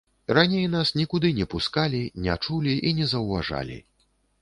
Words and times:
Раней 0.37 0.63
нас 0.75 0.91
нікуды 1.01 1.31
не 1.41 1.47
пускалі, 1.53 2.01
не 2.29 2.41
чулі 2.45 2.75
і 2.87 2.97
не 3.01 3.05
заўважалі. 3.15 3.83